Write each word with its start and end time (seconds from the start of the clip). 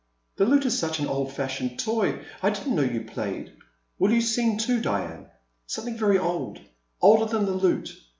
The 0.37 0.47
lute 0.47 0.65
is 0.65 0.79
such 0.79 0.97
an 0.97 1.05
old 1.05 1.31
fashioned 1.31 1.79
toy; 1.79 2.25
I 2.41 2.49
didn't 2.49 2.73
know 2.73 2.81
you 2.81 3.03
played. 3.03 3.53
Will 3.99 4.11
you 4.11 4.19
sing 4.19 4.57
too, 4.57 4.81
Diane? 4.81 5.29
Something 5.67 5.95
very 5.95 6.17
old, 6.17 6.57
older 7.03 7.25
than 7.25 7.45
the 7.45 7.51
lute.' 7.53 7.95